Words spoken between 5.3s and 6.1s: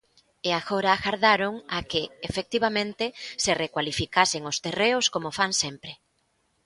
fan sempre.